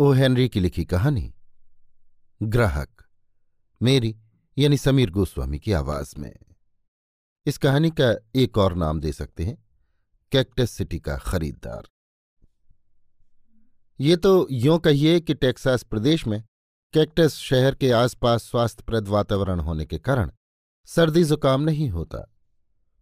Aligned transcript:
O 0.00 0.10
Henry 0.12 0.48
की 0.48 0.60
लिखी 0.60 0.84
कहानी। 0.84 1.32
ग्राहक, 2.40 3.02
मेरी, 3.80 4.14
यानी 4.58 4.76
समीर 4.76 5.10
गोस्वामी 5.10 5.58
की 5.58 5.72
आवाज़ 5.72 6.12
में। 6.18 6.34
इस 7.46 7.56
कहानी 7.58 7.90
का 7.90 8.12
एक 8.34 8.58
और 8.58 8.74
नाम 8.74 9.00
दे 9.00 9.12
सकते 9.12 9.44
हैं, 9.44 9.56
कैक्टस 10.32 10.70
सिटी 10.70 10.98
का 10.98 11.16
खरीददार। 11.16 11.88
ये 14.00 14.16
तो 14.16 14.46
यों 14.50 14.78
कहिए 14.78 15.20
कि 15.20 15.34
टेक्सास 15.34 15.82
प्रदेश 15.82 16.26
में 16.26 16.42
कैक्टस 16.94 17.34
शहर 17.34 17.74
के 17.74 17.90
आसपास 17.92 18.42
स्वास्थ्यप्रद 18.42 19.08
वातावरण 19.08 19.60
होने 19.60 19.86
के 19.86 19.98
कारण 19.98 20.30
सर्दी 20.88 21.24
जुकाम 21.24 21.62
नहीं 21.62 21.88
होता, 21.90 22.20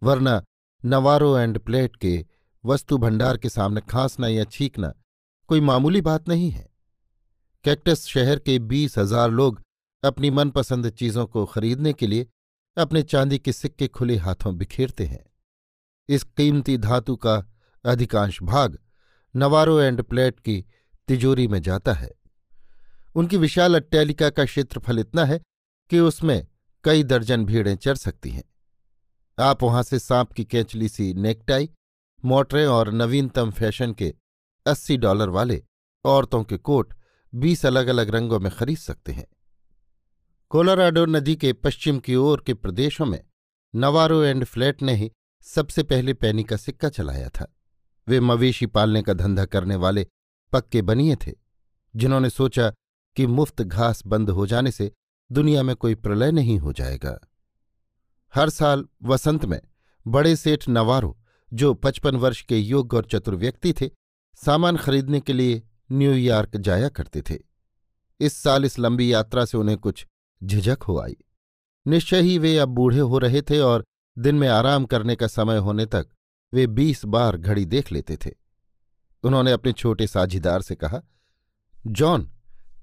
वरना 0.03 0.43
नवारो 0.85 1.37
एंड 1.39 1.59
प्लेट 1.59 1.97
के 1.97 2.25
वस्तु 2.65 2.99
भंडार 2.99 3.37
के 3.37 3.49
सामने 3.49 3.81
खांसना 3.81 4.29
या 4.29 4.45
छींकना 4.45 4.93
कोई 5.49 5.61
मामूली 5.61 6.01
बात 6.01 6.29
नहीं 6.29 6.51
है। 6.51 6.66
कैक्टस 7.67 8.05
शहर 8.07 8.39
के 8.39 8.59
बीस 8.63 8.97
हज़ार 8.99 9.31
लोग 9.31 9.61
अपनी 10.03 10.29
मनपसंद 10.31 10.89
चीज़ों 10.91 11.25
को 11.27 11.45
खरीदने 11.45 11.93
के 11.93 12.07
लिए 12.07 12.27
अपने 12.77 13.03
चांदी 13.03 13.39
के 13.39 13.53
सिक्के 13.53 13.87
खुले 13.89 14.17
हाथों 14.17 14.57
बिखेरते 14.57 15.05
हैं। 15.05 15.25
इस 16.09 16.23
कीमती 16.23 16.77
धातु 16.79 17.17
का 17.17 17.35
अधिकांश 17.85 18.39
भाग 18.43 18.79
नवारो 19.35 19.79
एंड 19.81 20.03
प्लेट 20.03 20.39
की 20.41 20.65
तिजोरी 21.09 21.47
में 21.49 21.61
जाता 21.63 21.93
है। 21.93 22.11
उनकी 23.17 23.37
विशाल 23.37 23.75
अट्टैलिका 23.75 24.29
का 24.31 24.45
क्षेत्रफल 24.45 24.99
इतना 24.99 25.25
है 25.25 25.41
कि 25.91 25.99
उसमें 26.01 26.47
कई 26.85 27.03
दर्जन 27.05 27.45
भीड़ें 27.45 27.77
चर 27.77 27.95
सकती 27.95 28.31
हैं। 28.31 28.45
आप 29.39 29.63
वहाँ 29.63 29.83
से 29.83 29.99
सांप 29.99 30.33
की 30.33 30.45
केंचली 30.45 30.89
सी 30.89 31.13
नेकटाई, 31.15 31.69
मोटरें 32.25 32.67
और 32.67 32.93
नवीनतम 32.93 33.51
फ़ैशन 33.51 33.93
के 33.93 34.15
अस्सी 34.67 34.97
डॉलर 34.97 35.29
वाले 35.29 35.63
औरतों 36.05 36.43
के 36.45 36.59
कोट 36.59 36.95
बीस 37.33 37.65
अलग 37.67 37.87
अलग 37.87 38.11
रंगों 38.11 38.41
में 38.41 38.51
खरीद 38.53 38.79
सकते 38.79 39.13
हैं। 39.13 39.27
कोलोराडो 40.51 41.05
नदी 41.07 41.37
के 41.37 41.53
पश्चिम 41.53 41.99
की 41.99 42.15
ओर 42.15 42.43
के 42.47 42.55
प्रदेशों 42.55 43.07
में 43.07 43.21
नवारो 43.75 44.23
एंड 44.23 44.45
फ्लैट 44.45 44.83
ने 44.83 44.95
ही 44.95 45.11
सबसे 45.47 45.83
पहले 45.83 46.15
पैनी 46.15 46.45
का 46.45 46.57
सिक्का 46.57 46.89
चलाया 46.89 47.29
था। 47.29 47.53
वे 48.07 48.21
मवेशी 48.21 48.67
पालने 48.67 49.03
का 49.03 49.13
धंधा 49.13 49.45
करने 49.45 49.77
वाले 49.77 50.07
पक्के 50.53 50.83
बनिए 50.83 51.17
थे, 51.17 51.33
जिन्होंने 51.97 52.31
सोचा 52.31 52.71
कि 53.17 53.27
मुफ़्त 53.27 53.63
घास 53.63 54.03
बंद 54.07 54.31
हो 54.31 54.47
जाने 54.47 54.71
से 54.71 54.93
दुनिया 55.31 55.63
में 55.63 55.77
कोई 55.77 55.95
प्रलय 55.95 56.33
नहीं 56.33 56.59
हो 56.59 56.73
जाएगा। 56.73 57.19
हर 58.35 58.51
साल 58.51 58.87
वसंत 59.03 59.45
में 59.45 59.61
बड़े 60.07 60.37
सेठ 60.37 60.69
नवारो, 60.69 61.17
जो 61.53 61.75
पचपन 61.75 62.17
वर्ष 62.17 62.43
के 62.43 62.59
योग्य 62.59 62.97
और 62.97 63.05
चतुर 63.05 63.35
व्यक्ति 63.35 63.73
थे, 63.73 63.91
सामान 64.35 64.77
खरीदने 64.77 65.21
के 65.21 65.33
लिए 65.33 65.63
न्यूयॉर्क 65.93 66.57
जाया 66.57 66.89
करते 66.89 67.23
थे। 67.23 67.39
इस 68.21 68.33
साल 68.33 68.65
इस 68.65 68.79
लंबी 68.79 69.13
यात्रा 69.13 69.45
से 69.45 69.59
उन्हें 69.59 69.79
कुछ 69.79 70.07
झिझक 70.45 70.83
हो 70.83 70.99
आई। 71.01 71.17
निश्चय 71.87 72.21
ही 72.21 72.39
वे 72.39 72.59
अब 72.59 72.69
बूढ़े 72.69 72.99
हो 72.99 73.19
रहे 73.19 73.43
थे 73.43 73.61
और 73.61 73.85
दिन 74.19 74.35
में 74.35 74.49
आराम 74.49 74.85
करने 74.85 75.17
का 75.17 75.27
समय 75.27 75.57
होने 75.57 75.87
तक 75.87 76.09
वे 76.55 76.67
बीस 76.67 77.05
बार 77.05 77.37
घड़ी 77.37 77.65
देख 77.65 77.93
लेते 77.93 78.17
थे। 78.17 78.31
उन्होंने 79.23 79.53
अपने 79.53 79.73
छोटे 79.73 80.07
साझीदार 80.07 80.63
से 80.63 80.75
कहा, 80.75 81.03
जॉन, 81.87 82.31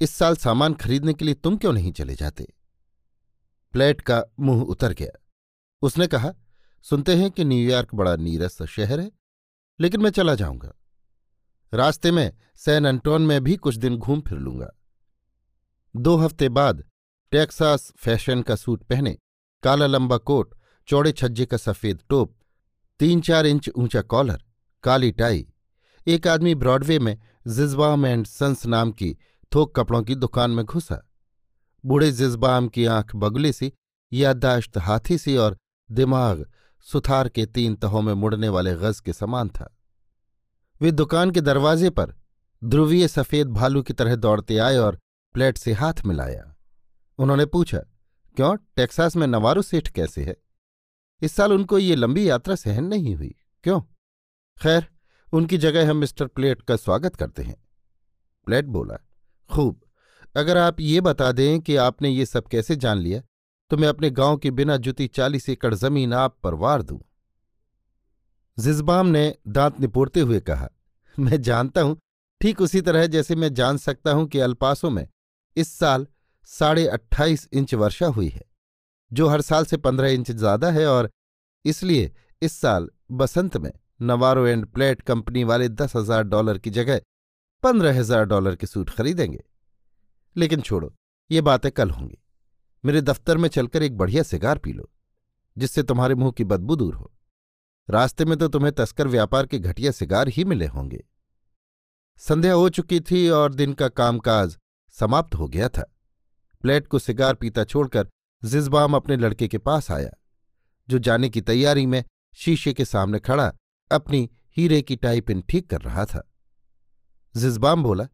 इस 0.01 0.11
साल 0.11 0.35
सामान 0.35 0.73
खरीदने 0.73 1.13
के 1.13 1.25
लिए 1.25 1.33
तुम 1.33 1.57
क्यों 1.57 1.73
नहीं 1.73 1.91
चले 1.91 2.15
जाते? 2.15 2.47
प्लेट 3.71 4.01
का 4.01 4.23
मुँह 4.39 4.61
उतर 4.61 4.93
गया। 4.93 5.19
उसने 5.81 6.07
कहा, 6.07 6.33
सुनते 6.83 7.15
हैं 7.15 7.31
कि 7.31 7.43
न्यूयॉर्क 7.45 7.95
बड़ा 7.95 8.15
नीरस 8.15 8.63
शहर 8.63 8.99
है, 8.99 9.11
लेकिन 9.79 10.01
मैं 10.01 10.09
चला 10.09 10.35
जाऊँगा। 10.35 10.73
रास्ते 11.73 12.11
में 12.11 12.31
सैन 12.55 12.85
एंटोन 12.85 13.21
में 13.21 13.43
भी 13.43 13.55
कुछ 13.55 13.75
दिन 13.75 13.97
घूम 13.97 14.21
फिर 14.21 14.37
लूँगा। 14.37 14.69
दो 15.95 16.15
हफ़्ते 16.17 16.49
बाद 16.49 16.83
टेक्सास 17.31 17.91
फ़ैशन 17.97 18.41
का 18.41 18.55
सूट 18.55 18.83
पहने, 18.83 19.17
काला 19.63 19.87
लंबा 19.87 20.17
कोट, 20.17 20.53
चौड़े 20.87 21.11
छज्जे 21.11 21.45
का 21.45 21.57
सफ़ेद 21.57 21.99
टोप, 22.09 22.35
तीन 22.99 23.21
चार 23.21 23.45
इंच 23.45 23.69
ऊँचा 23.69 24.01
कॉलर, 24.01 24.43
काली 24.83 25.11
टाई, 25.11 25.47
एक 26.07 26.27
आदमी 26.27 26.55
ब्रॉडवे 26.55 26.99
में 26.99 27.17
जिजबाम 27.47 28.05
एंड 28.05 28.25
सन्स 28.27 28.65
नाम 28.65 28.91
की 28.91 29.17
थोक 29.55 29.75
कपड़ों 29.75 30.03
की 30.03 30.15
दुकान 30.15 30.51
में 30.51 30.65
घुसा। 30.65 31.03
बूढ़े 31.85 32.11
जिजबाम 32.11 32.67
की 32.67 32.85
आँख 32.85 33.15
बगुले 33.15 33.53
सी, 33.53 33.73
याददाश्त 34.13 34.77
हाथी 34.77 35.17
सी 35.17 35.37
और 35.37 35.57
दिमाग 35.91 36.45
सुथार 36.81 37.29
के 37.29 37.45
तीन 37.45 37.75
तहों 37.75 38.01
में 38.01 38.13
मुड़ने 38.13 38.49
वाले 38.49 38.75
गज 38.75 38.99
के 38.99 39.13
समान 39.13 39.49
था। 39.49 39.77
वे 40.81 40.91
दुकान 40.91 41.31
के 41.31 41.41
दरवाजे 41.41 41.89
पर 41.89 42.13
ध्रुवीय 42.63 43.07
सफ़ेद 43.07 43.47
भालू 43.47 43.81
की 43.83 43.93
तरह 43.93 44.15
दौड़ते 44.15 44.57
आए 44.57 44.77
और 44.77 44.99
प्लेट 45.35 45.57
से 45.57 45.73
हाथ 45.73 46.05
मिलाया। 46.05 46.55
उन्होंने 47.19 47.45
पूछा, 47.45 47.77
क्यों? 48.37 48.55
टेक्सास 48.75 49.15
में 49.15 49.25
नवारो 49.27 49.61
सेठ 49.61 49.87
कैसे 49.87 50.23
है? 50.23 50.35
इस 51.21 51.31
साल 51.31 51.53
उनको 51.53 51.77
ये 51.79 51.95
लंबी 51.95 52.29
यात्रा 52.29 52.55
सहन 52.55 52.83
नहीं 52.83 53.15
हुई। 53.15 53.35
क्यों? 53.63 53.79
खैर, 54.57 54.87
उनकी 55.33 55.57
जगह 55.57 55.89
हम 55.89 55.97
मिस्टर 55.97 56.27
प्लेट 56.27 56.61
का 56.61 56.75
स्वागत 56.75 57.15
करते 57.15 57.43
हैं। 57.43 57.55
प्लेट 58.47 58.65
बोला, 58.65 58.97
खूब। 59.49 59.79
अगर 60.35 60.57
आप 60.57 60.79
ये 60.79 61.01
बता 61.01 61.31
दें 61.31 61.59
कि 61.59 61.75
आपने 61.75 62.09
ये 62.09 62.25
सब 62.25 62.47
कैसे 62.47 62.75
जान 62.75 62.97
लिया 62.97 63.21
तो 63.71 63.77
मैं 63.77 63.87
अपने 63.87 64.09
गाँव 64.09 64.37
के 64.37 64.51
बिना 64.51 64.77
जुती 64.77 65.07
चालीस 65.07 65.49
एकड़ 65.49 65.73
ज़मीन 65.73 66.13
आप 66.13 66.37
पर 66.43 66.53
वार 66.53 66.81
दूँ। 66.81 66.99
जिजबाम 68.57 69.07
ने 69.07 69.35
दांत 69.47 69.79
निपोड़ते 69.79 70.19
हुए 70.19 70.39
कहा, 70.41 70.69
मैं 71.15 71.41
जानता 71.41 71.81
हूँ, 71.81 71.97
ठीक 72.41 72.61
उसी 72.61 72.81
तरह 72.81 73.05
जैसे 73.07 73.35
मैं 73.35 73.53
जान 73.53 73.77
सकता 73.77 74.11
हूँ 74.11 74.27
कि 74.27 74.39
अल्पासों 74.39 74.89
में 74.89 75.07
इस 75.55 75.73
साल 75.73 76.07
साढ़े 76.49 76.87
अट्ठाईस 76.87 77.47
इंच 77.53 77.73
वर्षा 77.75 78.07
हुई 78.07 78.27
है, 78.27 78.43
जो 79.11 79.27
हर 79.27 79.41
साल 79.41 79.65
से 79.65 79.77
पंद्रह 79.77 80.09
इंच 80.09 80.31
ज़्यादा 80.31 80.71
है 80.71 80.85
और 80.87 81.09
इसलिए 81.65 82.11
इस 82.41 82.53
साल 82.53 82.89
बसंत 83.13 83.57
में 83.57 83.71
नवारो 84.01 84.45
एंड 84.47 84.65
प्लेट 84.65 85.01
कंपनी 85.01 85.43
वाले 85.43 85.69
दस 85.69 85.95
हज़ार 85.95 86.23
डॉलर 86.23 86.57
की 86.57 86.69
जगह 86.71 87.01
पंद्रह 87.63 87.99
हज़ार 87.99 88.25
डॉलर 88.25 88.55
के 88.55 88.67
सूट 88.67 88.89
खरीदेंगे। 88.89 89.43
लेकिन 90.35 90.61
छोड़ो, 90.61 90.93
ये 91.29 91.41
बातें 91.41 91.71
कल 91.71 91.89
होंगी। 91.89 92.17
मेरे 92.83 93.01
दफ्तर 93.01 93.37
में 93.37 93.47
चलकर 93.49 93.83
एक 93.83 93.97
बढ़िया 93.97 94.23
सिगार 94.23 94.57
पी 94.57 94.73
लो, 94.73 94.89
जिससे 95.57 95.83
तुम्हारे 95.83 96.15
मुँह 96.15 96.31
की 96.31 96.43
बदबू 96.45 96.75
दूर 96.75 96.93
हो। 96.95 97.11
रास्ते 97.89 98.25
में 98.25 98.37
तो 98.37 98.47
तुम्हें 98.47 98.71
तस्कर 98.73 99.07
व्यापार 99.07 99.45
के 99.45 99.59
घटिया 99.59 99.91
सिगार 99.91 100.27
ही 100.27 100.43
मिले 100.43 100.67
होंगे। 100.67 101.03
संध्या 102.17 102.53
हो 102.53 102.69
चुकी 102.69 102.99
थी 103.01 103.27
और 103.29 103.53
दिन 103.53 103.73
का 103.73 103.87
कामकाज 103.87 104.57
समाप्त 104.95 105.35
हो 105.35 105.47
गया 105.47 105.69
था। 105.69 105.89
प्लेट 106.61 106.87
को 106.87 106.99
सिगार 106.99 107.33
पीता 107.33 107.63
छोड़कर 107.63 108.07
जिजबाम 108.43 108.95
अपने 108.95 109.15
लड़के 109.15 109.47
के 109.47 109.57
पास 109.57 109.91
आया, 109.91 110.09
जो 110.89 110.99
जाने 110.99 111.29
की 111.29 111.41
तैयारी 111.41 111.85
में 111.85 112.03
शीशे 112.35 112.73
के 112.73 112.85
सामने 112.85 113.19
खड़ा 113.19 113.51
अपनी 113.91 114.29
हीरे 114.57 114.81
की 114.81 114.95
टाइपिन 114.95 115.41
ठीक 115.41 115.69
कर 115.69 115.81
रहा 115.81 116.05
था। 116.05 116.31
जिजबाम 117.35 117.83
बोला, 117.83 118.07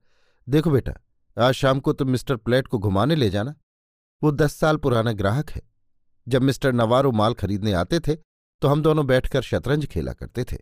देखो 0.48 0.72
बेटा, 0.72 0.94
आज 1.38 1.54
शाम 1.54 1.80
को 1.80 1.94
तुम 1.94 2.10
मिस्टर 2.10 2.36
प्लेट 2.36 2.68
को 2.68 2.80
घुमाने 2.80 3.16
ले 3.16 3.30
जाना। 3.30 3.56
वो 4.22 4.32
दस 4.32 4.54
साल 4.54 4.78
पुराना 4.78 5.12
ग्राहक 5.14 5.50
है। 5.50 5.62
जब 6.28 6.42
मिस्टर 6.42 6.74
नवारो 6.74 7.12
माल 7.12 7.34
खरीदने 7.34 7.74
आते 7.74 8.00
थे 8.00 8.18
तो 8.62 8.68
हम 8.68 8.82
दोनों 8.82 9.06
बैठकर 9.08 9.42
शतरंज 9.42 9.86
खेला 9.86 10.14
करते 10.14 10.44
थे। 10.44 10.58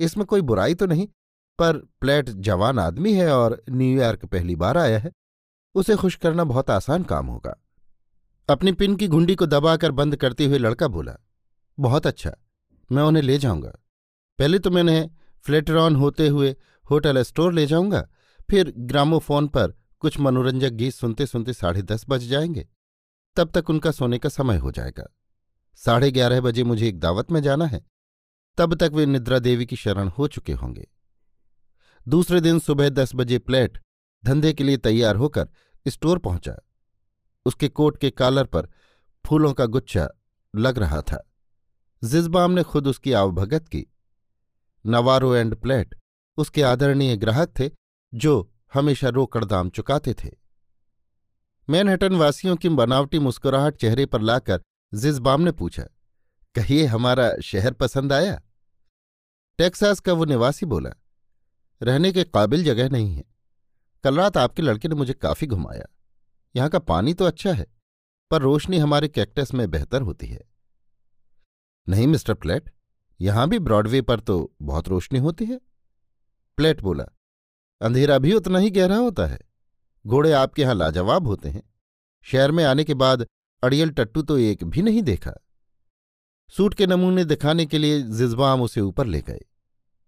इसमें 0.00 0.26
कोई 0.26 0.40
बुराई 0.40 0.74
तो 0.74 0.86
नहीं, 0.86 1.06
पर 1.58 1.76
प्लेट 2.00 2.28
जवान 2.28 2.78
आदमी 2.78 3.12
है 3.14 3.30
और 3.32 3.62
न्यूयॉर्क 3.70 4.24
पहली 4.24 4.56
बार 4.56 4.78
आया 4.78 4.98
है। 4.98 5.12
उसे 5.74 5.96
खुश 5.96 6.14
करना 6.16 6.44
बहुत 6.44 6.70
आसान 6.70 7.02
काम 7.02 7.26
होगा। 7.26 7.56
अपनी 8.48 8.72
पिन 8.72 8.96
की 8.96 9.08
घुंडी 9.08 9.34
को 9.34 9.46
दबाकर 9.46 9.90
बंद 9.92 10.16
करते 10.16 10.44
हुए 10.44 10.58
लड़का 10.58 10.88
बोला, 10.88 11.16
बहुत 11.78 12.06
अच्छा 12.06 12.36
मैं 12.90 13.02
उन्हें 13.02 13.22
ले 13.22 13.38
जाऊँगा। 13.38 13.72
पहले 14.38 14.58
तो 14.58 14.70
मैंने 14.70 15.08
फ्लेटरॉन 15.44 15.96
होते 15.96 16.28
हुए 16.28 16.54
होटल 16.90 17.22
स्टोर 17.22 17.52
ले 17.52 17.66
जाऊँगा, 17.66 18.08
फिर 18.48 18.72
ग्रामोफोन 18.78 19.48
पर 19.48 19.74
कुछ 20.00 20.18
मनोरंजक 20.20 20.70
गीत 20.70 20.94
सुनते 20.94 21.26
सुनते 21.26 21.52
साढ़े 21.52 21.82
दस 21.82 22.04
बज 22.08 22.28
जाएँगे। 22.28 22.66
तब 23.36 23.50
तक 23.50 23.70
उनका 23.70 23.90
सोने 23.90 24.18
का 24.18 24.28
समय 24.28 24.56
हो 24.56 24.70
जाएगा। 24.70 25.06
साढ़े 25.76 26.10
ग्यारह 26.10 26.40
बजे 26.40 26.64
मुझे 26.64 26.88
एक 26.88 27.00
दावत 27.00 27.30
में 27.30 27.42
जाना 27.42 27.66
है। 27.66 27.86
तब 28.56 28.74
तक 28.74 28.90
वे 28.94 29.06
निद्रा 29.06 29.38
देवी 29.38 29.66
की 29.66 29.76
शरण 29.76 30.08
हो 30.08 30.28
चुके 30.28 30.52
होंगे। 30.52 30.88
दूसरे 32.08 32.40
दिन 32.40 32.58
सुबह 32.58 32.88
दस 32.88 33.10
बजे 33.14 33.38
प्लेट 33.38 33.78
धंधे 34.24 34.52
के 34.52 34.64
लिए 34.64 34.76
तैयार 34.76 35.16
होकर 35.16 35.48
स्टोर 35.88 36.18
पहुँचा। 36.18 36.56
उसके 37.46 37.68
कोट 37.68 37.98
के 37.98 38.10
कालर 38.10 38.44
पर 38.44 38.68
फूलों 39.26 39.52
का 39.52 39.66
गुच्छा 39.66 40.08
लग 40.56 40.78
रहा 40.78 41.02
था। 41.02 41.32
जिजबाम 42.04 42.50
ने 42.50 42.62
खुद 42.62 42.86
उसकी 42.86 43.12
आवभगत 43.12 43.68
की। 43.68 43.86
नवारो 44.86 45.34
एंड 45.34 45.54
प्लेट 45.54 45.94
उसके 46.36 46.62
आदरणीय 46.62 47.16
ग्राहक 47.16 47.54
थे, 47.60 47.70
जो 48.14 48.52
हमेशा 48.74 49.08
रोकड़ 49.08 49.44
दाम 49.44 49.70
चुकाते 49.70 50.14
थे। 50.14 50.30
मैनहटन 51.70 52.14
वासियों 52.14 52.56
की 52.56 52.68
बनावटी 52.68 53.18
मुस्कुराहट 53.18 53.76
चेहरे 53.76 54.06
पर 54.06 54.20
लाकर 54.20 54.62
जिजबाम 54.92 55.40
ने 55.40 55.52
पूछा, 55.52 55.82
कहिए 56.54 56.84
हमारा 56.86 57.30
शहर 57.42 57.72
पसंद 57.72 58.12
आया? 58.12 58.40
टेक्सास 59.58 60.00
का 60.00 60.12
वो 60.12 60.24
निवासी 60.24 60.66
बोला, 60.66 60.90
रहने 61.80 62.12
के 62.12 62.24
काबिल 62.24 62.64
जगह 62.64 62.88
नहीं 62.88 63.14
है। 63.14 63.24
कल 64.04 64.16
रात 64.16 64.36
आपके 64.36 64.62
लड़के 64.62 64.88
ने 64.88 64.94
मुझे 64.94 65.12
काफ़ी 65.14 65.46
घुमाया। 65.46 65.86
यहाँ 66.54 66.68
का 66.70 66.78
पानी 66.78 67.14
तो 67.14 67.24
अच्छा 67.24 67.52
है, 67.52 67.66
पर 68.30 68.42
रोशनी 68.42 68.78
हमारे 68.78 69.08
कैक्टस 69.08 69.52
में 69.54 69.70
बेहतर 69.70 70.02
होती 70.02 70.26
है। 70.26 70.40
नहीं, 71.86 72.06
मिस्टर 72.06 72.34
प्लेट, 72.34 72.70
यहाँ 73.20 73.48
भी 73.48 73.58
ब्रॉडवे 73.58 74.00
पर 74.02 74.20
तो 74.20 74.54
बहुत 74.62 74.88
रोशनी 74.88 75.18
होती 75.18 75.44
है। 75.44 75.60
प्लेट 76.58 76.80
बोला, 76.80 77.04
अंधेरा 77.80 78.18
भी 78.18 78.32
उतना 78.32 78.58
ही 78.58 78.70
गहरा 78.70 78.96
होता 78.96 79.26
है। 79.26 79.38
घोड़े 80.04 80.32
आपके 80.32 80.62
यहाँ 80.62 80.74
लाजवाब 80.74 81.26
होते 81.26 81.48
हैं। 81.48 81.62
शहर 82.26 82.50
में 82.50 82.64
आने 82.64 82.84
के 82.84 82.94
बाद 82.94 83.26
अड़ियल 83.62 83.90
टट्टू 83.90 84.22
तो 84.22 84.38
एक 84.38 84.64
भी 84.64 84.82
नहीं 84.82 85.02
देखा। 85.02 85.32
सूट 86.48 86.74
के 86.74 86.86
नमूने 86.86 87.24
दिखाने 87.24 87.66
के 87.66 87.78
लिए 87.78 88.02
जिजबाम 88.02 88.62
उसे 88.62 88.80
ऊपर 88.80 89.06
ले 89.06 89.20
गए। 89.20 89.40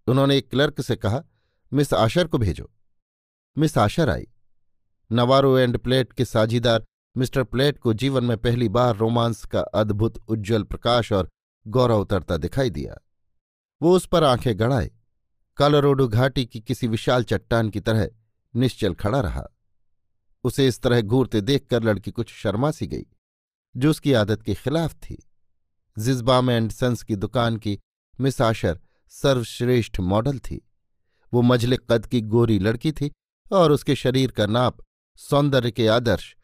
उन्होंने 0.07 0.37
एक 0.37 0.51
क्लर्क 0.51 0.81
से 0.81 0.97
कहा, 0.97 1.25
मिस 1.73 1.95
आशर 1.95 2.27
को 2.27 2.39
भेजो। 2.39 2.71
मिस 3.59 3.79
आशर 3.79 4.11
आई। 4.11 4.27
नवारो 5.13 5.59
एंड 5.59 5.79
प्लेट 5.79 6.13
के 6.13 6.25
साझीदार 6.25 6.85
मिस्टर 7.17 7.43
प्लेट 7.43 7.79
को 7.79 7.93
जीवन 7.93 8.25
में 8.25 8.37
पहली 8.37 8.69
बार 8.69 8.97
रोमांस 8.97 9.45
का 9.45 9.61
अद्भुत 9.61 10.25
उज्ज्वल 10.29 10.63
प्रकाश 10.63 11.13
और 11.13 11.29
गौरव 11.69 12.01
उतरता 12.01 12.37
दिखाई 12.37 12.71
दिया। 12.71 12.99
वो 13.83 13.97
उस 13.97 14.07
पर 14.07 14.25
आँखें 14.25 14.59
गड़ाए। 14.59 14.91
कालोरोडो 15.57 16.09
घाटी 16.09 16.47
की 16.47 16.61
किसी 16.61 16.87
विशाल 16.87 17.25
चट्टान 17.25 17.71
की 17.71 17.81
तरह 17.81 18.11
निश्चल 18.57 18.95
खड़ा 18.95 19.21
रहा। 19.21 19.47
उसे 20.45 20.69
इस 20.69 20.81
तरह 20.81 21.01
घूरते 21.01 21.41
देखकर 21.41 21.83
लड़की 21.83 22.11
कुछ 22.11 22.33
शर्मा 22.33 22.71
सी 22.71 22.87
गई। 22.87 23.07
जो 23.77 23.91
उसकी 23.91 24.13
आदत 24.13 24.43
के 24.43 24.55
खिलाफ 24.55 24.95
थी। 24.95 25.29
जिजबाम 25.99 26.51
एंड 26.51 26.71
सन्स 26.71 27.03
की 27.03 27.17
दुकान 27.17 27.57
की 27.57 27.79
मिस 28.21 28.41
आशर 28.41 28.81
सर्वश्रेष्ठ 29.09 30.01
मॉडल 30.01 30.39
थी। 30.39 30.71
वो 31.35 31.43
मझले 31.43 31.77
कद 31.91 32.07
की 32.07 32.21
गोरी 32.21 32.59
लड़की 32.59 32.93
थी 32.93 33.13
और 33.53 33.73
उसके 33.73 33.95
शरीर 33.95 34.31
का 34.31 34.47
नाप 34.47 34.79
सौंदर्य 35.17 35.71
के 35.71 35.89
आदर्श 35.89 36.37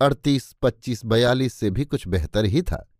अड़तीस, 0.00 0.52
पच्चीस, 0.62 1.04
बयालीस 1.04 1.54
से 1.54 1.70
भी 1.70 1.84
कुछ 1.84 2.08
बेहतर 2.08 2.44
ही 2.44 2.62
था। 2.62 2.92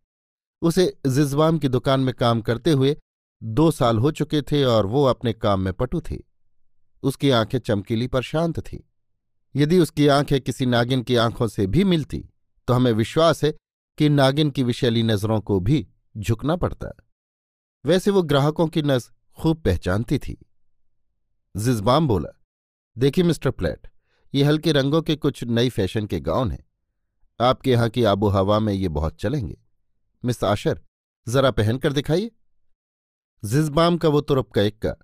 उसे 0.61 0.97
जिजवाम 1.07 1.57
की 1.57 1.67
दुकान 1.67 1.99
में 1.99 2.13
काम 2.13 2.41
करते 2.41 2.71
हुए 2.71 2.97
दो 3.43 3.71
साल 3.71 3.97
हो 3.97 4.11
चुके 4.11 4.41
थे 4.41 4.63
और 4.63 4.85
वो 4.85 5.05
अपने 5.05 5.33
काम 5.33 5.59
में 5.59 5.73
पटु 5.73 6.01
थी। 6.01 6.31
उसकी 7.03 7.29
आँखें 7.29 7.59
चमकीली 7.59 8.07
पर 8.07 8.21
शांत 8.21 8.59
थीं। 8.59 8.79
यदि 9.55 9.79
उसकी 9.79 10.07
आँखें 10.07 10.41
किसी 10.41 10.65
नागिन 10.65 11.01
की 11.01 11.15
आँखों 11.15 11.47
से 11.47 11.67
भी 11.67 11.83
मिलती 11.83 12.29
तो 12.67 12.73
हमें 12.73 12.91
विश्वास 12.91 13.43
है 13.43 13.53
कि 13.97 14.09
नागिन 14.09 14.49
की 14.49 14.63
विशैली 14.63 15.03
नज़रों 15.03 15.41
को 15.41 15.59
भी 15.59 15.87
झुकना 16.17 16.55
पड़ता। 16.55 16.95
वैसे 17.85 18.11
वो 18.11 18.21
ग्राहकों 18.21 18.67
की 18.67 18.81
नज 18.81 19.09
खूब 19.37 19.61
पहचानती 19.61 20.17
थी। 20.17 20.37
जिजबाम 21.57 22.07
बोला, 22.07 22.29
देखिए 22.97 23.23
मिस्टर 23.23 23.51
प्लेट, 23.51 23.87
ये 24.35 24.43
हल्के 24.43 24.71
रंगों 24.71 25.01
के 25.01 25.15
कुछ 25.15 25.43
नई 25.43 25.69
फ़ैशन 25.69 26.05
के 26.05 26.19
गाउन 26.19 26.51
हैं। 26.51 26.65
आपके 27.39 27.71
यहाँ 27.71 27.89
की 27.89 28.03
आबो 28.03 28.27
हवा 28.27 28.59
में 28.59 28.73
ये 28.73 28.87
बहुत 28.87 29.15
चलेंगे। 29.15 29.57
मिस 30.25 30.43
आशर, 30.43 30.81
जरा 31.27 31.51
पहनकर 31.51 31.93
दिखाइए। 31.93 32.31
जिजबाम 33.45 33.97
का 33.97 34.09
वो 34.09 34.21
तुरप 34.21 34.51
का 34.51 34.61
इक्का 34.61 34.95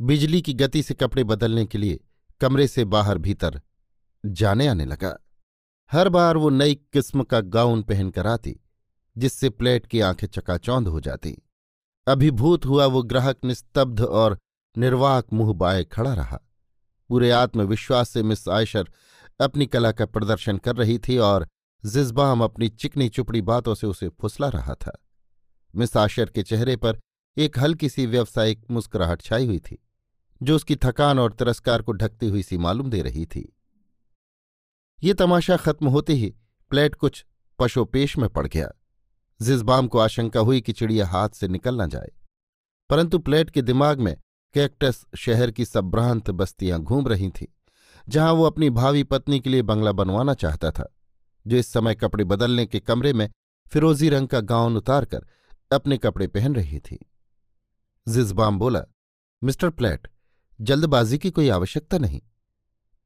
बिजली 0.00 0.42
की 0.42 0.54
गति 0.54 0.82
से 0.82 0.94
कपड़े 0.94 1.24
बदलने 1.24 1.66
के 1.66 1.78
लिए 1.78 2.00
कमरे 2.40 2.66
से 2.68 2.84
बाहर 2.84 3.18
भीतर 3.18 3.60
जाने 4.26 4.66
आने 4.66 4.84
लगा। 4.84 5.18
हर 5.92 6.08
बार 6.08 6.36
वो 6.36 6.48
नई 6.50 6.74
किस्म 6.92 7.22
का 7.22 7.40
गाउन 7.40 7.82
पहनकर 7.82 8.26
आती, 8.26 8.54
जिससे 9.16 9.50
प्लेट 9.50 9.86
की 9.86 10.00
आँखें 10.00 10.26
चकाचौंध 10.26 10.88
हो 10.88 11.00
जाती। 11.00 11.36
अभिभूत 12.06 12.66
हुआ 12.66 12.86
वो 12.86 13.02
ग्राहक 13.02 13.38
निस्तब्ध 13.44 14.00
और 14.00 14.38
निर्वाक 14.76 15.32
मुँह 15.32 15.52
बाए 15.52 15.84
खड़ा 15.84 16.12
रहा। 16.14 16.38
पूरे 17.10 17.30
आत्मविश्वास 17.30 18.10
से 18.10 18.22
मिस 18.22 18.48
आयशर 18.48 18.90
अपनी 19.40 19.66
कला 19.66 19.92
का 19.92 20.06
प्रदर्शन 20.06 20.58
कर 20.58 20.76
रही 20.76 20.98
थी 20.98 21.18
और 21.18 21.48
जिजबाम 21.84 22.44
अपनी 22.44 22.68
चिकनी 22.68 23.08
चुपड़ी 23.08 23.42
बातों 23.42 23.74
से 23.74 23.86
उसे 23.86 24.08
फुसला 24.20 24.48
रहा 24.48 24.74
था। 24.74 24.98
मिस 25.74 25.96
आशर 25.96 26.30
के 26.30 26.42
चेहरे 26.42 26.76
पर 26.76 26.98
एक 27.36 27.58
हल्की 27.58 27.88
सी 27.88 28.06
व्यावसायिक 28.06 28.64
मुस्कुराहट 28.70 29.22
छाई 29.22 29.46
हुई 29.46 29.58
थी, 29.58 29.78
जो 30.40 30.56
उसकी 30.56 30.76
थकान 30.76 31.18
और 31.18 31.32
तिरस्कार 31.32 31.82
को 31.82 31.92
ढकती 31.92 32.28
हुई 32.28 32.42
सी 32.42 32.58
मालूम 32.58 32.90
दे 32.90 33.02
रही 33.02 33.26
थी। 33.26 33.52
ये 35.02 35.14
तमाशा 35.14 35.56
खत्म 35.56 35.88
होते 35.88 36.12
ही 36.12 36.34
प्लेट 36.70 36.94
कुछ 36.94 37.26
पशोपेश 37.58 38.18
में 38.18 38.28
पड़ 38.28 38.46
गया। 38.46 38.70
जिजबाम 39.42 39.88
को 39.88 39.98
आशंका 39.98 40.40
हुई 40.40 40.60
कि 40.60 40.72
चिड़िया 40.72 41.06
हाथ 41.06 41.28
से 41.28 41.48
निकल 41.48 41.82
न 41.82 41.88
जाए। 41.88 42.08
परंतु 42.90 43.18
प्लेट 43.18 43.50
के 43.50 43.62
दिमाग 43.62 44.00
में 44.00 44.16
कैक्टस 44.54 45.06
शहर 45.16 45.50
की 45.50 45.64
सभ्रांत 45.64 46.30
बस्तियाँ 46.30 46.80
घूम 46.80 47.08
रही 47.08 47.30
थीं, 47.30 47.46
जहाँ 48.08 48.32
वो 48.32 48.44
अपनी 48.44 48.70
भावी 48.70 49.02
पत्नी 49.02 49.40
के 49.40 49.50
लिए 49.50 49.62
बंगला 49.62 49.92
बनवाना 49.92 50.34
चाहता 50.34 50.70
था, 50.70 50.96
जो 51.46 51.56
इस 51.56 51.66
समय 51.66 51.94
कपड़े 51.94 52.24
बदलने 52.24 52.66
के 52.66 52.80
कमरे 52.80 53.12
में 53.12 53.30
फिरोजी 53.68 54.08
रंग 54.08 54.28
का 54.28 54.40
गाउन 54.40 54.76
उतारकर 54.76 55.26
अपने 55.72 55.98
कपड़े 55.98 56.26
पहन 56.26 56.54
रही 56.54 56.78
थी। 56.78 57.10
जिजबाम 58.08 58.58
बोला, 58.58 58.82
मिस्टर 59.44 59.70
प्लेट, 59.70 60.08
जल्दबाजी 60.60 61.18
की 61.18 61.30
कोई 61.30 61.48
आवश्यकता 61.48 61.98
नहीं। 61.98 62.20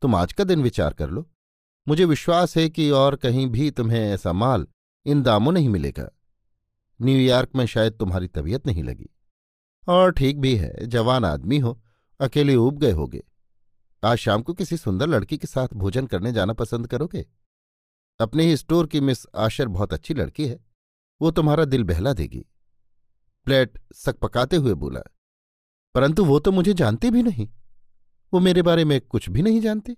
तुम 0.02 0.14
आज 0.14 0.32
का 0.32 0.44
दिन 0.44 0.62
विचार 0.62 0.94
कर 0.94 1.10
लो। 1.10 1.31
मुझे 1.88 2.04
विश्वास 2.04 2.56
है 2.56 2.68
कि 2.68 2.90
और 2.90 3.16
कहीं 3.16 3.46
भी 3.46 3.70
तुम्हें 3.70 4.00
ऐसा 4.00 4.32
माल 4.32 4.66
इन 5.06 5.22
दामों 5.22 5.52
नहीं 5.52 5.68
मिलेगा। 5.68 6.08
न्यूयॉर्क 7.00 7.50
में 7.56 7.66
शायद 7.66 7.92
तुम्हारी 7.92 8.28
तबीयत 8.28 8.66
नहीं 8.66 8.82
लगी। 8.84 9.08
और 9.88 10.12
ठीक 10.12 10.40
भी 10.40 10.56
है, 10.56 10.86
जवान 10.86 11.24
आदमी 11.24 11.58
हो, 11.58 11.80
अकेले 12.20 12.54
उब 12.54 12.78
गए 12.78 12.90
होगे। 12.90 13.22
आज 14.02 14.18
शाम 14.18 14.42
को 14.42 14.54
किसी 14.54 14.76
सुंदर 14.76 15.06
लड़की 15.06 15.38
के 15.38 15.46
साथ 15.46 15.68
भोजन 15.74 16.06
करने 16.06 16.32
जाना 16.32 16.52
पसंद 16.52 16.86
करोगे? 16.86 17.26
अपने 18.20 18.44
ही 18.44 18.56
स्टोर 18.56 18.86
की 18.86 19.00
मिस 19.00 19.26
आशर 19.36 19.68
बहुत 19.68 19.92
अच्छी 19.92 20.14
लड़की 20.14 20.46
है। 20.46 20.60
वो 21.22 21.30
तुम्हारा 21.30 21.64
दिल 21.64 21.84
बहला 21.84 22.12
देगी। 22.12 22.44
प्लेट 23.46 23.78
सकपकाते 23.94 24.56
हुए 24.56 24.74
बोला, 24.74 25.00
परंतु 25.94 26.24
वो 26.24 26.38
तो 26.38 26.52
मुझे 26.52 26.74
जानती 26.74 27.10
भी 27.10 27.22
नहीं। 27.22 27.48
वो 28.32 28.40
मेरे 28.40 28.62
बारे 28.62 28.84
में 28.84 29.00
कुछ 29.00 29.28
भी 29.30 29.42
नहीं 29.42 29.60
जानती। 29.60 29.96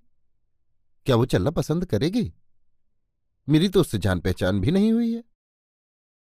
क्या 1.07 1.17
वो 1.17 1.25
चलना 1.25 1.51
पसंद 1.51 1.85
करेगी? 1.85 2.33
मेरी 3.49 3.69
तो 3.69 3.81
उससे 3.81 3.99
जान 3.99 4.21
पहचान 4.21 4.61
भी 4.61 4.71
नहीं 4.71 4.93
हुई 4.93 5.13
है। 5.15 5.23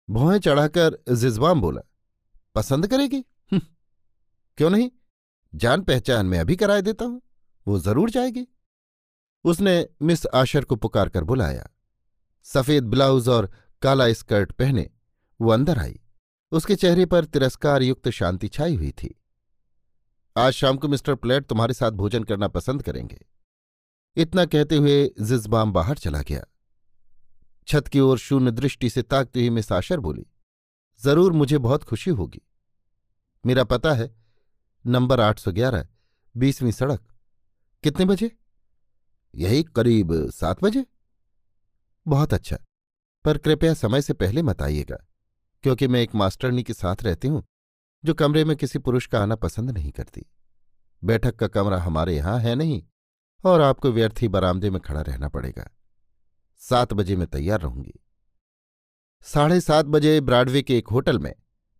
भौहें 0.09 0.39
चढ़ाकर 0.39 0.97
जिजवाम 1.11 1.61
बोला 1.61 1.81
पसंद 2.55 2.87
करेगी? 2.87 3.23
हम्म, 3.51 3.61
क्यों 4.57 4.69
नहीं? 4.69 4.89
जान 5.53 5.81
पहचान 5.81 6.25
मैं 6.25 6.39
अभी 6.39 6.55
कराए 6.55 6.81
देता 6.81 7.05
हूँ 7.05 7.21
वो 7.67 7.79
ज़रूर 7.79 8.09
जाएगी। 8.09 8.47
उसने 9.45 9.87
मिस 10.01 10.25
आशर 10.25 10.63
को 10.63 10.75
पुकार 10.75 11.09
कर 11.09 11.23
बुलाया। 11.23 11.69
सफ़ेद 12.45 12.83
ब्लाउज 12.83 13.29
और 13.29 13.51
काला 13.81 14.11
स्कर्ट 14.13 14.51
पहने 14.51 14.89
वो 15.39 15.51
अंदर 15.51 15.79
आई। 15.79 15.99
उसके 16.51 16.75
चेहरे 16.75 17.05
पर 17.05 17.25
तिरस्कार 17.25 17.83
युक्त 17.83 18.09
शांति 18.09 18.47
छाई 18.47 18.75
हुई 18.75 18.91
थी। 18.93 19.13
आज 20.35 20.53
शाम 20.53 20.77
को 20.77 20.87
मिस्टर 20.87 21.15
प्लेट 21.15 21.45
तुम्हारे 21.45 21.73
साथ 21.73 21.91
भोजन 21.93 22.23
करना 22.23 22.47
पसंद 22.47 22.83
करेंगे। 22.83 23.17
इतना 24.17 24.45
कहते 24.45 24.75
हुए 24.77 25.07
जिजबाम 25.21 25.71
बाहर 25.73 25.97
चला 25.97 26.21
गया। 26.21 26.43
छत 27.67 27.87
की 27.87 27.99
ओर 27.99 28.17
शून्य 28.17 28.51
दृष्टि 28.51 28.89
से 28.89 29.01
ताकती 29.03 29.39
हुई 29.39 29.49
मिस 29.49 29.71
आशर 29.71 29.99
बोली, 29.99 30.25
ज़रूर 31.01 31.33
मुझे 31.33 31.57
बहुत 31.59 31.83
खुशी 31.83 32.11
होगी। 32.11 32.41
मेरा 33.43 33.63
पता 33.65 33.93
है, 33.93 34.09
नंबर 34.85 35.19
आठ 35.21 35.39
सौ 35.39 35.51
ग्यारह, 35.51 35.87
बीसवीं 36.35 36.71
सड़क। 36.71 37.01
कितने 37.83 38.05
बजे? 38.05 38.31
यही 39.33 39.63
करीब 39.65 40.13
सात 40.31 40.63
बजे। 40.63 40.85
बहुत 42.05 42.33
अच्छा 42.33 42.57
पर 43.25 43.37
कृपया 43.37 43.73
समय 43.73 44.01
से 44.01 44.13
पहले 44.13 44.41
मत 44.43 44.61
आइएगा, 44.61 44.97
क्योंकि 45.63 45.87
मैं 45.87 46.01
एक 46.01 46.15
मास्टरनी 46.15 46.63
के 46.63 46.73
साथ 46.73 47.03
रहती 47.03 47.27
हूँ, 47.27 47.43
जो 48.03 48.13
कमरे 48.13 48.43
में 48.45 48.55
किसी 48.57 48.79
पुरुष 48.79 49.07
का 49.07 49.21
आना 49.21 49.35
पसंद 49.37 49.71
नहीं 49.71 49.91
करती। 49.91 50.25
बैठक 51.01 51.35
का 51.35 51.47
कमरा 51.47 51.77
हमारे 51.79 52.15
यहाँ 52.15 52.39
है 52.39 52.55
नहीं 52.55 52.81
और 53.45 53.61
आपको 53.61 53.91
व्यर्थ 53.91 54.21
ही 54.21 54.27
बरामदे 54.27 54.69
में 54.69 54.81
खड़ा 54.81 55.01
रहना 55.01 55.27
पड़ेगा। 55.27 55.69
सात 56.57 56.93
बजे 56.93 57.15
मैं 57.15 57.27
तैयार 57.27 57.61
रहूँगी। 57.61 57.93
साढ़े 59.21 59.61
सात 59.61 59.85
बजे 59.85 60.21
ब्रॉडवे 60.21 60.61
के 60.61 60.77
एक 60.77 60.87
होटल 60.87 61.19
में 61.19 61.33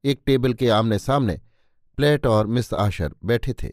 एक 0.04 0.22
टेबल 0.26 0.54
के 0.54 0.70
आमने 0.70 1.00
सामने 1.00 1.42
प्लेट 1.98 2.26
और 2.26 2.48
मिस 2.48 2.74
आशर 2.74 3.14
बैठे 3.26 3.54
थे। 3.54 3.72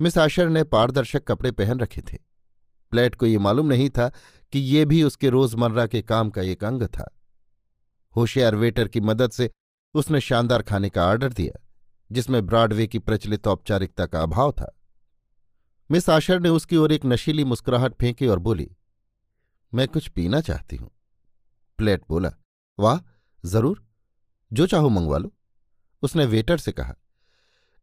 मिस 0.00 0.18
आशर 0.18 0.48
ने 0.48 0.64
पारदर्शक 0.64 1.24
कपड़े 1.24 1.50
पहन 1.50 1.80
रखे 1.80 2.00
थे। 2.00 2.18
प्लेट 2.90 3.14
को 3.14 3.26
ये 3.26 3.38
मालूम 3.38 3.66
नहीं 3.66 3.90
था 3.90 4.10
कि 4.52 4.58
ये 4.58 4.84
भी 4.84 5.02
उसके 5.02 5.28
रोज़मर्रा 5.28 5.86
के 5.86 6.02
काम 6.02 6.30
का 6.30 6.42
एक 6.42 6.64
अंग 6.64 6.82
था। 6.82 7.18
होशियार 8.16 8.54
वेटर 8.54 8.88
की 8.88 9.00
मदद 9.00 9.30
से 9.30 9.50
उसने 9.94 10.20
शानदार 10.20 10.62
खाने 10.62 10.88
का 10.90 11.06
ऑर्डर 11.06 11.32
दिया, 11.32 11.66
जिसमें 12.12 12.46
ब्रॉडवे 12.46 12.86
की 12.86 12.98
प्रचलित 12.98 13.46
औपचारिकता 13.46 14.06
का 14.06 14.22
अभाव 14.22 14.52
था। 14.52 14.79
मिस 15.90 16.08
आशर 16.10 16.40
ने 16.40 16.48
उसकी 16.48 16.76
ओर 16.76 16.92
एक 16.92 17.04
नशीली 17.04 17.44
मुस्कुराहट 17.44 17.94
फेंकी 17.94 18.26
और 18.26 18.38
बोली, 18.38 18.68
मैं 19.72 19.86
कुछ 19.88 20.08
पीना 20.08 20.40
चाहती 20.40 20.76
हूँ। 20.76 20.90
प्लेट 21.78 22.02
बोला, 22.08 22.30
वाह, 22.78 22.98
ज़रूर, 23.44 23.84
जो 24.50 24.66
चाहो 24.66 24.88
मंगवा 24.88 25.18
लो। 25.18 25.32
उसने 26.02 26.24
वेटर 26.26 26.58
से 26.58 26.72
कहा, 26.72 26.94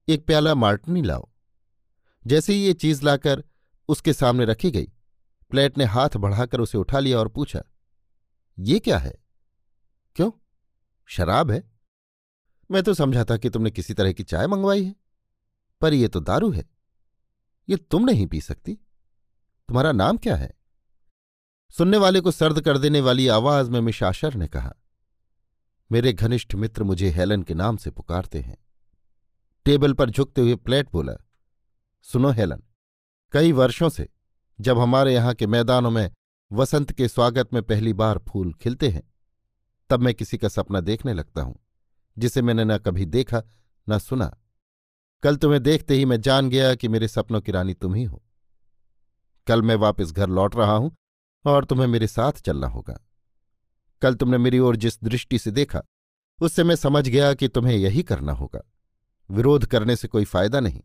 एक 0.08 0.26
प्याला 0.26 0.54
मार्टनी 0.56 1.02
लाओ। 1.02 1.28
जैसे 2.26 2.54
ही 2.54 2.64
ये 2.64 2.74
चीज़ 2.74 3.04
लाकर 3.04 3.44
उसके 3.90 4.14
सामने 4.14 4.46
रखी 4.46 4.72
गई, 4.72 4.88
प्लेट 5.52 5.78
ने 5.78 5.86
हाथ 5.86 6.18
बढ़ाकर 6.18 6.60
उसे 6.60 6.78
उठा 6.78 7.00
लिया 7.00 7.20
और 7.20 7.28
पूछा, 7.28 7.64
ये 8.58 8.80
क्या 8.80 8.98
है? 8.98 9.14
क्यों? 10.16 10.32
शराब 11.10 11.52
है? 11.52 11.64
मैं 12.70 12.84
तो 12.84 12.94
समझा 12.94 13.24
था 13.24 13.38
कि 13.38 13.50
तुमने 13.50 13.72
किसी 13.72 13.94
तरह 13.94 14.14
की 14.14 14.24
चाय 14.24 14.48
मंगवाई 14.48 14.84
है, 14.86 14.96
पर 15.82 15.94
यह 15.94 16.08
तो 16.08 16.20
दारू 16.20 16.52
है। 16.52 16.77
ये 17.70 17.78
तुम 17.78 18.06
नहीं 18.06 18.28
पी 18.28 18.42
सकती। 18.42 18.74
तुम्हारा 18.74 19.92
नाम 19.92 20.18
क्या 20.18 20.36
है? 20.36 20.52
सुनने 21.74 21.98
वाले 21.98 22.20
को 22.20 22.32
सर्द 22.32 22.62
कर 22.62 22.78
देने 22.78 23.02
वाली 23.02 23.28
आवाज़ 23.28 23.72
में 23.72 23.80
मिशाशर 23.82 24.34
ने 24.34 24.48
कहा, 24.48 24.74
मेरे 25.92 26.14
घनिष्ठ 26.14 26.56
मित्र 26.56 26.84
मुझे 26.84 27.10
हेलन 27.10 27.44
के 27.44 27.54
नाम 27.54 27.78
से 27.78 27.92
पुकारते 27.92 28.40
हैं। 28.42 28.58
टेबल 29.66 29.94
पर 29.94 30.10
झुकते 30.10 30.42
हुए 30.42 30.56
प्लेट 30.56 30.92
बोला, 30.92 31.14
सुनो 32.02 32.32
हेलन, 32.32 32.64
कई 33.34 33.52
वर्षों 33.52 33.90
से 33.90 34.08
जब 34.60 34.80
हमारे 34.80 35.14
यहाँ 35.14 35.34
के 35.34 35.48
मैदानों 35.48 35.92
में 35.92 36.12
वसंत 36.52 36.92
के 36.92 37.08
स्वागत 37.08 37.54
में 37.54 37.62
पहली 37.64 37.94
बार 37.94 38.18
फूल 38.28 38.54
खिलते 38.54 38.90
हैं, 38.90 39.04
तब 39.90 40.00
मैं 40.00 40.14
किसी 40.14 40.38
का 40.38 40.48
सपना 40.48 40.80
देखने 40.82 41.14
लगता 41.14 41.42
हूँ, 41.42 41.60
जिसे 42.18 42.42
मैंने 42.42 42.66
न 42.66 42.78
कभी 42.78 43.06
देखा, 43.06 43.44
न 43.88 43.98
सुना। 44.00 44.36
कल 45.24 45.36
तुम्हें 45.36 45.64
देखते 45.64 45.94
ही 45.94 46.06
मैं 46.06 46.22
जान 46.22 46.50
गया 46.50 46.76
कि 46.76 46.88
मेरे 46.88 47.08
सपनों 47.08 47.42
की 47.42 47.52
रानी 47.52 47.74
तुम 47.74 47.94
ही 47.96 48.04
हो। 48.04 48.24
कल 49.48 49.62
मैं 49.62 49.76
वापस 49.76 50.12
घर 50.12 50.28
लौट 50.28 50.56
रहा 50.56 50.76
हूँ 50.76 50.96
और 51.46 51.66
तुम्हें 51.66 51.88
मेरे 51.88 52.08
साथ 52.08 52.32
चलना 52.32 52.68
होगा। 52.68 53.06
कल 54.02 54.16
तुमने 54.16 54.38
मेरी 54.38 54.60
ओर 54.60 54.76
जिस 54.76 55.04
दृष्टि 55.04 55.40
से 55.40 55.52
देखा, 55.52 55.82
उससे 56.42 56.64
मैं 56.64 56.76
समझ 56.76 57.08
गया 57.08 57.34
कि 57.34 57.48
तुम्हें 57.48 57.76
यही 57.76 58.04
करना 58.04 58.32
होगा। 58.32 58.62
विरोध 59.30 59.66
करने 59.66 59.96
से 59.96 60.08
कोई 60.08 60.26
फ़ायदा 60.26 60.60
नहीं। 60.60 60.82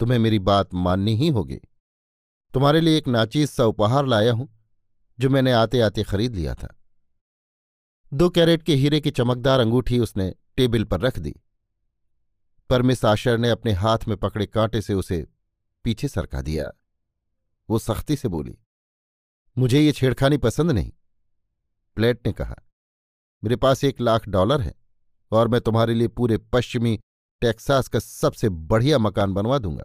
तुम्हें 0.00 0.18
मेरी 0.18 0.38
बात 0.38 0.74
माननी 0.74 1.16
ही 1.16 1.28
होगी। 1.28 1.60
तुम्हारे 2.54 2.80
लिए 2.80 2.98
एक 2.98 3.08
नाचीज 3.08 3.50
सा 3.50 3.64
उपहार 3.64 4.06
लाया 4.06 4.32
हूँ, 4.32 4.48
जो 5.18 5.30
मैंने 5.30 5.52
आते 5.52 5.80
आते 5.80 6.02
खरीद 6.02 6.34
लिया 6.34 6.54
था। 6.54 6.76
दो 8.12 8.30
कैरेट 8.30 8.62
के 8.62 8.74
हीरे 8.74 9.00
की 9.00 9.10
चमकदार 9.10 9.60
अंगूठी 9.60 9.98
उसने 9.98 10.34
टेबल 10.56 10.84
पर 10.84 11.00
रख 11.00 11.18
दी। 11.18 11.34
पर 12.70 12.82
मिस 12.82 13.04
आशर 13.04 13.38
ने 13.38 13.50
अपने 13.50 13.72
हाथ 13.74 14.06
में 14.08 14.16
पकड़े 14.16 14.46
कांटे 14.46 14.80
से 14.82 14.94
उसे 14.94 15.26
पीछे 15.84 16.08
सरका 16.08 16.40
दिया। 16.42 16.70
वो 17.68 17.78
सख्ती 17.78 18.16
से 18.16 18.28
बोली, 18.28 18.56
मुझे 19.56 19.80
ये 19.80 19.92
छेड़खानी 19.92 20.36
पसंद 20.38 20.70
नहीं। 20.70 20.92
प्लेट 21.96 22.26
ने 22.26 22.32
कहा, 22.32 22.56
मेरे 23.42 23.56
पास 23.56 23.84
एक 23.84 24.00
लाख 24.00 24.28
डॉलर 24.28 24.60
है 24.60 24.74
और 25.32 25.48
मैं 25.48 25.60
तुम्हारे 25.60 25.94
लिए 25.94 26.08
पूरे 26.08 26.38
पश्चिमी 26.52 26.98
टेक्सास 27.42 27.88
का 27.88 27.98
सबसे 27.98 28.48
बढ़िया 28.48 28.98
मकान 28.98 29.34
बनवा 29.34 29.58
दूँगा। 29.58 29.84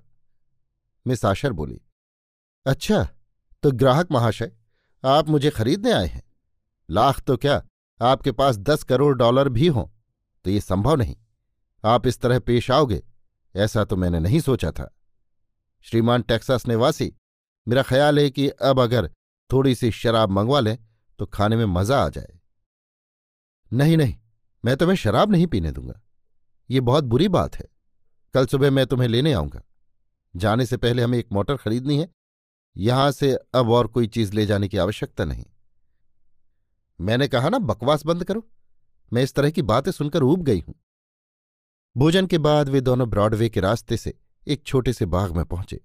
मिस 1.06 1.26
आशर 1.26 1.54
बोली 1.54 1.82
अच्छा 2.66 3.04
तो 3.64 3.72
ग्राहक 3.74 4.12
महाशय, 4.12 4.52
आप 5.04 5.30
मुझे 5.30 5.50
खरीदने 5.50 5.92
आए 5.92 6.08
हैं। 6.08 6.24
लाख 6.90 7.20
तो 7.22 7.38
क्या 7.38 7.62
आपके 8.02 8.32
पास 8.32 8.58
दस 8.60 8.84
करोड़ 8.84 9.16
डॉलर 9.18 9.50
भी 9.50 9.68
हों 9.68 9.86
तो 10.46 10.50
ये 10.50 10.62
संभव 10.62 10.96
नहीं। 10.96 11.16
आप 11.86 12.08
इस 12.08 12.20
तरह 12.20 12.40
पेश 12.40 12.70
आओगे, 12.72 13.02
ऐसा 13.56 13.84
तो 13.86 13.96
मैंने 13.96 14.20
नहीं 14.20 14.40
सोचा 14.40 14.72
था। 14.72 14.92
श्रीमान 15.86 16.22
टेक्सास 16.22 16.68
निवासी, 16.68 17.14
मेरा 17.68 17.84
ख्याल 17.84 18.20
है 18.20 18.30
कि 18.30 18.48
अब 18.50 18.80
अगर 18.80 19.10
थोड़ी 19.50 19.76
सी 19.76 19.92
शराब 19.92 20.30
मंगवा 20.30 20.60
लें 20.60 20.78
तो 21.20 21.26
खाने 21.26 21.56
में 21.56 21.66
मज़ा 21.66 22.04
आ 22.06 22.10
जाए। 22.10 22.40
नहीं 23.72 23.98
नहीं, 23.98 24.16
मैं 24.64 24.76
तुम्हें 24.78 24.96
शराब 24.96 25.32
नहीं 25.32 25.48
पीने 25.48 25.72
दूँगा। 25.72 26.02
ये 26.70 26.80
बहुत 26.82 27.04
बुरी 27.04 27.28
बात 27.28 27.56
है। 27.56 27.68
कल 28.34 28.46
सुबह 28.46 28.72
मैं 28.72 28.86
तुम्हें 28.88 29.08
लेने 29.08 29.34
आऊँगा। 29.34 29.62
जाने 30.34 30.66
से 30.66 30.78
पहले 30.78 31.04
हमें 31.04 31.18
एक 31.18 31.28
मोटर 31.32 31.58
खरीदनी 31.58 31.98
है। 32.00 32.10
यहाँ 32.76 33.12
से 33.12 33.34
अब 33.56 33.70
और 33.70 33.88
कोई 33.88 34.08
चीज़ 34.08 34.34
ले 34.34 34.46
जाने 34.46 34.68
की 34.68 34.78
आवश्यकता 34.78 35.26
नहीं। 35.26 35.46
मैंने 37.00 37.28
कहा 37.28 37.50
ना, 37.50 37.60
बकवास 37.60 38.06
बंद 38.06 38.24
करो। 38.24 38.48
मैं 39.12 39.24
इस 39.24 39.34
तरह 39.34 39.50
की 39.50 39.62
बातें 39.62 39.92
सुनकर 39.92 40.24
ऊब 40.24 40.44
गई 40.44 40.60
हूँ। 40.60 40.76
भोजन 41.96 42.28
के 42.28 42.38
बाद 42.38 42.70
वे 42.70 42.80
दोनों 42.82 43.10
ब्रॉडवे 43.10 43.50
के 43.50 43.60
रास्ते 43.60 43.98
से 43.98 44.14
एक 44.48 44.64
छोटे 44.64 44.94
से 44.94 45.06
बाग 45.06 45.36
में 45.36 45.46
पहुँचे। 45.46 45.80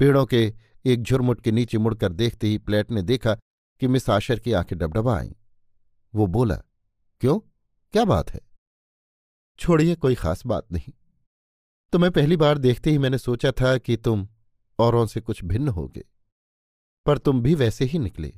पेड़ों 0.00 0.24
के 0.26 0.54
एक 0.84 1.02
झुरमुट 1.02 1.40
के 1.40 1.50
नीचे 1.50 1.78
मुड़कर 1.78 2.12
देखते 2.12 2.46
ही 2.46 2.58
प्लेट 2.58 2.90
ने 2.90 3.02
देखा 3.02 3.34
कि 3.80 3.88
मिस 3.88 4.08
आशर 4.10 4.38
की 4.38 4.52
आँखें 4.52 4.78
डबडबा 4.78 5.16
आईं 5.18 5.32
वो 6.14 6.26
बोला, 6.26 6.54
क्यों? 7.20 7.38
क्या 7.94 8.04
बात 8.04 8.30
है? 8.30 8.40
छोड़िए, 9.58 9.94
कोई 9.94 10.14
खास 10.14 10.46
बात 10.46 10.72
नहीं। 10.72 10.92
तुम्हें 11.92 12.12
पहली 12.12 12.36
बार 12.36 12.58
देखते 12.58 12.90
ही 12.90 12.98
मैंने 12.98 13.18
सोचा 13.18 13.52
था 13.52 13.76
कि 13.78 13.96
तुम 13.96 14.26
औरों 14.78 15.06
से 15.06 15.20
कुछ 15.20 15.44
भिन्न 15.44 15.68
होगे, 15.68 16.04
पर 17.06 17.18
तुम 17.18 17.42
भी 17.42 17.54
वैसे 17.54 17.84
ही 17.84 17.98
निकले। 17.98 18.32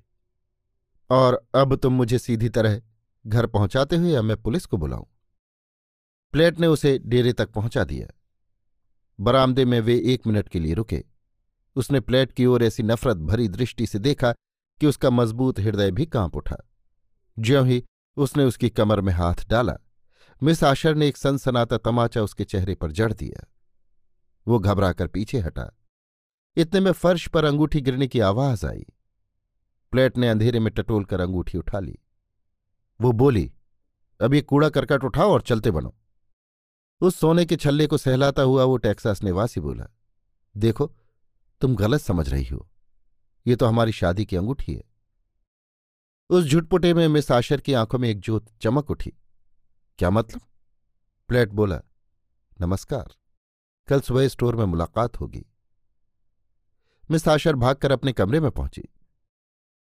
और 1.11 1.43
अब 1.55 1.77
तुम 1.77 1.93
मुझे 1.93 2.19
सीधी 2.19 2.49
तरह 2.49 2.81
घर 3.27 3.47
पहुंचाते 3.47 3.97
हुए 3.97 4.13
या 4.13 4.23
मैं 4.23 4.37
पुलिस 4.37 4.67
को 4.67 4.77
बुलाऊं? 4.77 5.05
प्लेट 6.33 6.61
ने 6.61 6.67
उसे 6.67 6.99
डेरे 6.99 7.33
तक 7.33 7.51
पहुँचा 7.51 7.85
दिया। 7.85 8.07
बरामदे 9.19 9.65
में 9.65 9.81
वे 9.81 9.97
एक 10.05 10.27
मिनट 10.27 10.49
के 10.49 10.61
लिए 10.61 10.75
रुके। 10.75 11.05
उसने 11.77 12.01
प्लेट 12.01 12.33
की 12.33 12.47
ओर 12.47 12.63
ऐसी 12.65 12.83
नफरत 12.83 13.17
भरी 13.17 13.49
दृष्टि 13.49 13.87
से 13.87 13.99
देखा 13.99 14.33
कि 14.81 14.87
उसका 14.87 15.11
मज़बूत 15.11 15.61
हृदय 15.61 15.91
भी 15.91 16.07
काँप 16.07 16.37
उठा। 16.37 16.57
ज्यों 17.39 17.67
ही 17.67 17.85
उसने 18.17 18.45
उसकी 18.45 18.71
कमर 18.71 19.01
में 19.01 19.13
हाथ 19.13 19.49
डाला, 19.49 19.77
मिस 20.43 20.65
आशर 20.65 20.95
ने 20.95 21.09
एक 21.09 21.17
सनसनाता 21.17 21.79
तमाचा 21.79 22.23
उसके 22.23 22.45
चेहरे 22.45 22.75
पर 22.75 22.93
जड़ 22.93 23.13
दिया। 23.13 23.47
वो 24.47 24.59
घबराकर 24.59 25.07
पीछे 25.07 25.39
हटा। 25.39 25.71
इतने 26.57 26.81
में 26.81 26.93
फर्श 26.93 27.29
पर 27.29 27.45
अंगूठी 27.45 27.81
गिरने 27.81 28.07
की 28.07 28.21
आवाज़ 28.21 28.67
आई। 28.67 28.85
प्लेट 29.93 30.17
ने 30.19 30.29
अंधेरे 30.29 30.61
में 30.61 30.73
टटोल 30.73 31.05
कर 31.05 31.21
अंगूठी 31.21 31.59
उठा 31.59 31.81
ली। 31.81 31.99
वो 33.01 33.13
बोली, 33.13 33.53
अब 34.21 34.35
ये 34.35 34.41
कूड़ा 34.41 34.69
करकट 34.69 35.05
उठाओ 35.05 35.31
और 35.31 35.43
चलते 35.43 35.71
बनो। 35.71 35.95
उस 37.01 37.17
सोने 37.17 37.45
के 37.45 37.57
छल्ले 37.57 37.87
को 37.87 37.97
सहलाता 37.97 38.43
हुआ 38.43 38.65
वो 38.65 38.77
टेक्सास 38.77 39.23
निवासी 39.23 39.61
बोला, 39.61 39.87
देखो, 40.57 40.95
तुम 41.61 41.77
गलत 41.77 42.01
समझ 42.01 42.29
रही 42.29 42.47
हो। 42.47 42.69
ये 43.47 43.57
तो 43.57 43.67
हमारी 43.67 43.93
शादी 43.93 44.25
की 44.25 44.37
अंगूठी 44.37 44.75
है। 44.75 44.85
उस 46.31 46.45
झुटपुटे 46.45 46.95
में 46.95 47.09
मिस 47.09 47.33
आशर 47.33 47.61
की 47.61 47.73
आँखों 47.73 47.99
में 47.99 48.09
एक 48.09 48.21
जोत 48.21 48.47
चमक 48.61 48.91
उठी। 48.91 49.13
क्या 49.99 50.11
मतलब? 50.11 50.41
प्लेट 51.29 51.49
बोला, 51.49 51.81
नमस्कार। 52.61 53.15
कल 53.89 54.01
सुबह 54.01 54.29
स्टोर 54.29 54.57
में 54.57 54.65
मुलाकात 54.65 55.21
होगी। 55.21 55.47
मिस 57.11 57.29
आशर 57.29 57.57
भागकर 57.57 57.93
अपने 57.93 58.13
कमरे 58.13 58.41
में 58.41 58.51
पहुँची। 58.51 58.83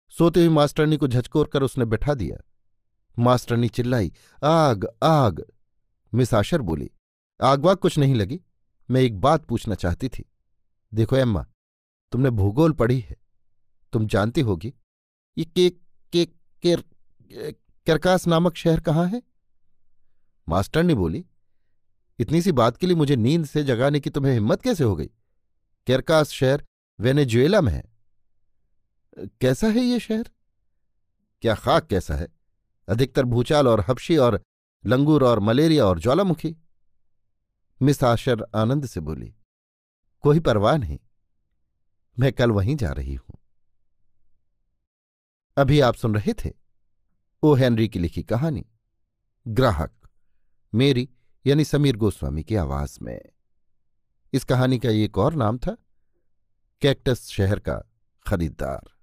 सोती 0.10 0.40
हुई 0.40 0.50
मास्टरनी 0.50 0.98
को 0.98 1.08
झचकोर 1.08 1.48
कर 1.48 1.64
उसने 1.64 1.86
बैठा 1.86 2.14
दिया। 2.14 2.38
मास्टरनी 3.20 3.70
चिल्लाई, 3.70 4.14
आग 4.44 4.88
आग! 5.04 5.46
मिस 6.14 6.34
आशर 6.34 6.62
बोली 6.62 6.92
आग 7.42 7.66
वाग 7.66 7.78
कुछ 7.78 7.98
नहीं 7.98 8.16
लगी। 8.16 8.40
मैं 8.90 9.02
एक 9.02 9.20
बात 9.20 9.46
पूछना 9.46 9.76
चाहती 9.76 10.10
थी। 10.10 10.24
देखो 10.94 11.16
एम्मा, 11.16 11.46
तुमने 12.12 12.30
भूगोल 12.30 12.72
पढ़ी 12.72 13.00
है। 13.00 13.16
तुम 13.94 14.08
जानती 14.08 14.42
होगी, 14.42 14.74
ये 15.38 15.46
केक 15.46 15.80
केक 16.14 16.34
केर 16.64 16.84
कैरकास 17.88 18.28
नामक 18.28 18.56
शहर 18.56 18.80
कहाँ 18.80 19.06
है? 19.08 19.22
मास्टर 20.48 20.84
ने 20.84 20.96
बोली, 20.96 21.26
इतनी 22.20 22.42
सी 22.42 22.52
बात 22.52 22.78
के 22.78 22.88
लिए 22.88 22.96
मुझे 22.96 23.16
नींद 23.16 23.46
से 23.46 23.64
जगाने 23.64 24.00
की 24.00 24.10
तुम्हें 24.10 24.34
हिम्मत 24.34 24.62
कैसे 24.62 24.84
हो 24.84 24.96
गई? 24.96 25.10
कैरकास 25.88 26.30
शहर 26.30 26.64
वेनेजुएला 27.00 27.62
में 27.62 27.72
है। 27.74 27.84
कैसा 29.42 29.68
है 29.68 29.82
ये 29.82 30.00
शहर? 30.00 30.30
क्या 31.42 31.56
खाक 31.56 31.88
कैसा 31.88 32.16
है? 32.16 32.28
अधिकतर 32.88 33.26
भूचाल 33.26 33.68
और 33.68 33.86
हपशी 33.88 34.18
और 34.18 34.42
लंगूर 34.86 35.24
और 35.24 35.40
मलेरिया 35.40 35.86
और 35.86 36.00
ज्वालामुखी। 36.00 36.56
मिस 37.82 38.04
आशर 38.04 38.46
आनंद 38.56 38.86
से 38.86 39.00
बोली, 39.00 39.34
कोई 40.24 40.40
परवाह 40.40 40.78
नहीं, 40.78 41.00
मैं 42.18 42.32
कल 42.34 42.52
वहीं 42.52 42.76
जा 42.76 42.92
रही 42.92 43.14
हूँ। 43.14 43.38
अभी 45.58 45.80
आप 45.80 45.96
सुन 45.96 46.16
रहे 46.16 46.34
थे 46.34 46.52
ओ. 47.44 47.54
हेनरी 47.54 47.88
की 47.90 48.00
लिखी 48.00 48.24
कहानी, 48.24 48.66
ग्राहक, 49.48 49.94
मेरी 50.74 51.10
यानी 51.46 51.64
समीर 51.64 51.98
गोस्वामी 51.98 52.44
की 52.44 52.56
आवाज़ 52.56 52.98
में। 53.02 53.22
इस 54.34 54.44
कहानी 54.44 54.80
का 54.80 54.90
एक 54.90 55.18
और 55.18 55.34
नाम 55.34 55.58
था, 55.58 55.76
कैक्टस 56.82 57.28
शहर 57.28 57.60
का 57.60 57.82
खरीदार 58.26 58.97